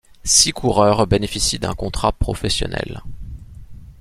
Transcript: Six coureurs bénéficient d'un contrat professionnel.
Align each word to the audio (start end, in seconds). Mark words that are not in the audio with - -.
Six 0.23 0.51
coureurs 0.51 1.05
bénéficient 1.05 1.59
d'un 1.59 1.75
contrat 1.75 2.11
professionnel. 2.11 3.01